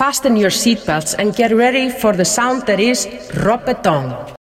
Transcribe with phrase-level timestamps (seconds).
[0.00, 3.04] Fasten your seatbelts and get ready for the sound that is
[3.36, 4.39] Ropetong.